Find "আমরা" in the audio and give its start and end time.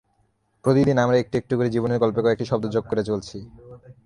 0.97-1.17